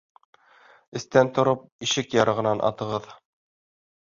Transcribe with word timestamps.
Эстә 0.99 1.23
тороп, 1.35 1.67
ишек 1.89 2.17
ярығынан 2.19 2.65
атығыҙ. 2.71 3.07